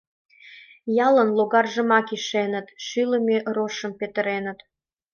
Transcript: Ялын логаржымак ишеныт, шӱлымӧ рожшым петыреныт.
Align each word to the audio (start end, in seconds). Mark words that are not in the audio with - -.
Ялын 1.07 1.29
логаржымак 1.37 2.07
ишеныт, 2.15 2.67
шӱлымӧ 2.85 3.37
рожшым 3.55 3.93
петыреныт. 3.99 4.59